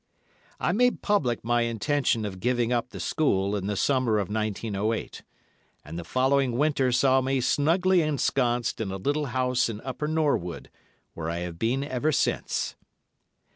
[0.59, 5.21] I made public my intention of giving up the school in the summer of 1908,
[5.85, 10.71] and the following winter saw me snugly ensconced in a little house in Upper Norwood,
[11.13, 12.75] where I have been ever since.